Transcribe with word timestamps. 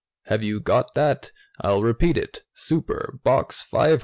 Have 0.23 0.41
you 0.41 0.59
got 0.59 0.95
that? 0.95 1.31
I'll 1.59 1.83
repeat 1.83 2.17
it. 2.17 2.41
'Super,' 2.55 3.19
Box 3.23 3.61
500,000 3.61 3.99